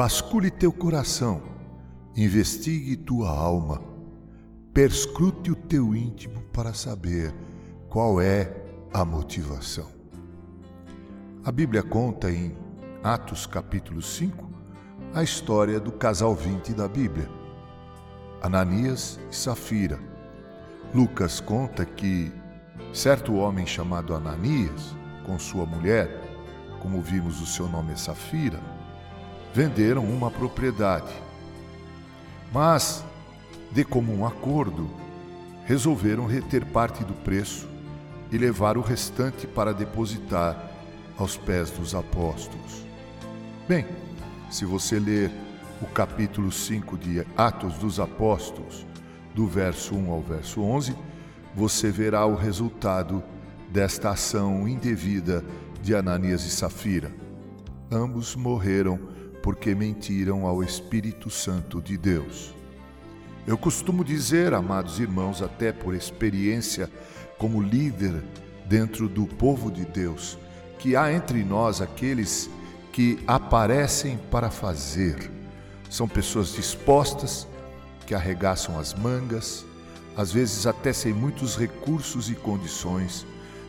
[0.00, 1.42] Vasculhe teu coração,
[2.14, 3.82] investigue tua alma,
[4.72, 7.34] perscrute o teu íntimo para saber
[7.88, 8.48] qual é
[8.94, 9.88] a motivação.
[11.44, 12.56] A Bíblia conta em
[13.02, 14.48] Atos capítulo 5
[15.12, 17.28] a história do casal 20 da Bíblia,
[18.40, 19.98] Ananias e Safira.
[20.94, 22.32] Lucas conta que
[22.92, 24.94] certo homem chamado Ananias,
[25.26, 26.08] com sua mulher,
[26.80, 28.60] como vimos o seu nome é Safira,
[29.54, 31.12] venderam uma propriedade.
[32.52, 33.04] Mas,
[33.70, 34.90] de comum acordo,
[35.64, 37.68] resolveram reter parte do preço
[38.30, 40.70] e levar o restante para depositar
[41.18, 42.84] aos pés dos apóstolos.
[43.68, 43.86] Bem,
[44.50, 45.30] se você ler
[45.82, 48.86] o capítulo 5 de Atos dos Apóstolos,
[49.34, 50.96] do verso 1 ao verso 11,
[51.54, 53.22] você verá o resultado
[53.70, 55.44] desta ação indevida
[55.82, 57.12] de Ananias e Safira.
[57.90, 58.98] Ambos morreram
[59.48, 62.54] porque mentiram ao Espírito Santo de Deus.
[63.46, 66.90] Eu costumo dizer, amados irmãos, até por experiência
[67.38, 68.22] como líder
[68.66, 70.36] dentro do povo de Deus,
[70.78, 72.50] que há entre nós aqueles
[72.92, 75.30] que aparecem para fazer.
[75.88, 77.48] São pessoas dispostas,
[78.06, 79.64] que arregaçam as mangas,
[80.14, 83.24] às vezes até sem muitos recursos e condições,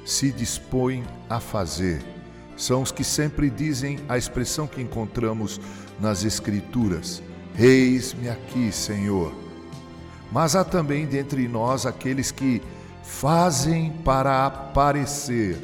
[0.05, 2.03] se dispõem a fazer
[2.59, 5.61] são os que sempre dizem a expressão que encontramos
[5.97, 7.23] nas Escrituras:
[7.57, 9.33] Eis-me aqui, Senhor.
[10.29, 12.61] Mas há também dentre nós aqueles que
[13.01, 15.57] fazem para aparecer,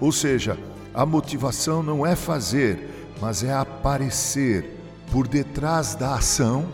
[0.00, 0.58] ou seja,
[0.94, 4.78] a motivação não é fazer, mas é aparecer.
[5.12, 6.66] Por detrás da ação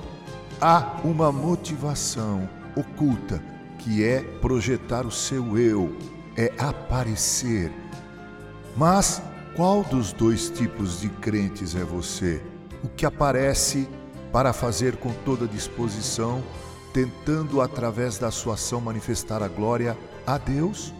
[0.60, 3.42] há uma motivação oculta,
[3.78, 5.96] que é projetar o seu eu,
[6.36, 7.72] é aparecer.
[8.76, 9.20] Mas
[9.56, 12.42] qual dos dois tipos de crentes é você?
[12.84, 13.88] O que aparece
[14.30, 16.44] para fazer com toda disposição,
[16.92, 19.96] tentando através da sua ação manifestar a glória
[20.26, 20.92] a Deus?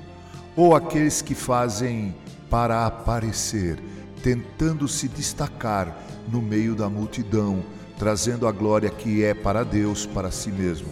[0.56, 2.16] Ou aqueles que fazem
[2.48, 3.78] para aparecer,
[4.22, 5.94] tentando se destacar
[6.26, 7.62] no meio da multidão,
[7.98, 10.88] trazendo a glória que é para Deus, para si mesmo?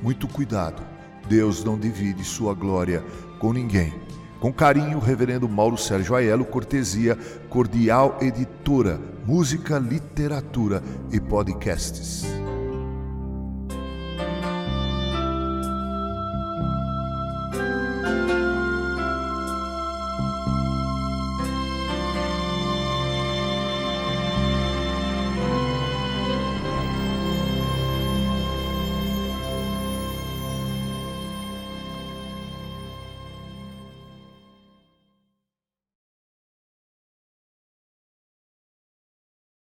[0.00, 0.80] Muito cuidado,
[1.28, 3.04] Deus não divide sua glória
[3.40, 3.92] com ninguém.
[4.40, 7.16] Com carinho, Reverendo Mauro Sérgio Aiello, cortesia
[7.50, 12.39] Cordial Editora, Música, Literatura e Podcasts.